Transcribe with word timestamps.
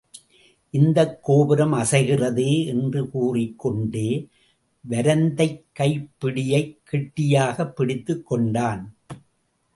இந்தக் 0.69 1.23
கோபுரம் 1.23 1.73
அசைகிறதே! 1.73 2.65
என்று 2.65 3.09
கூறிக்கொண்டே, 3.09 4.27
வரந்தைக் 4.89 5.63
கைப்பிடியைக் 5.79 6.77
கெட்டியாகப் 6.91 7.75
பிடித்துக் 7.75 8.25
கொண்டான். 8.25 8.95